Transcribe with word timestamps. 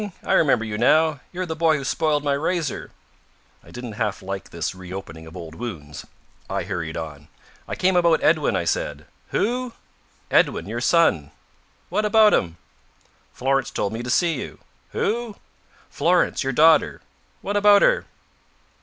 I 0.23 0.33
remember 0.33 0.65
you 0.65 0.79
now. 0.79 1.19
You're 1.31 1.45
the 1.45 1.55
boy 1.55 1.77
who 1.77 1.83
spoiled 1.83 2.23
my 2.23 2.33
razor." 2.33 2.89
I 3.63 3.69
didn't 3.69 3.91
half 4.01 4.23
like 4.23 4.49
this 4.49 4.73
reopening 4.73 5.27
of 5.27 5.37
old 5.37 5.53
wounds. 5.53 6.07
I 6.49 6.63
hurried 6.63 6.97
on. 6.97 7.27
"I 7.67 7.75
came 7.75 7.95
about 7.95 8.23
Edwin," 8.23 8.55
I 8.55 8.65
said. 8.65 9.05
"Who?" 9.27 9.73
"Edwin. 10.31 10.65
Your 10.65 10.81
son." 10.81 11.29
"What 11.89 12.03
about 12.03 12.33
him?" 12.33 12.57
"Florence 13.31 13.69
told 13.69 13.93
me 13.93 14.01
to 14.01 14.09
see 14.09 14.41
you." 14.41 14.57
"Who?" 14.89 15.35
"Florence. 15.91 16.43
Your 16.43 16.51
daughter." 16.51 17.01
"What 17.43 17.55
about 17.55 17.83
her?" 17.83 18.05